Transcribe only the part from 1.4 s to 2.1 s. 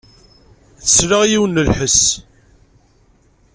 n lḥess.